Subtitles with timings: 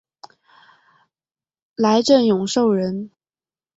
[1.75, 3.11] 来瑱永寿人。